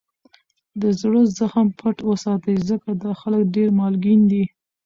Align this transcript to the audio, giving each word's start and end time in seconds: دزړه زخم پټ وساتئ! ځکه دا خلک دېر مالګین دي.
دزړه 0.81 1.21
زخم 1.37 1.67
پټ 1.79 1.97
وساتئ! 2.09 2.55
ځکه 2.69 2.89
دا 3.03 3.11
خلک 3.21 3.43
دېر 3.55 3.69
مالګین 3.79 4.21
دي. 4.31 4.43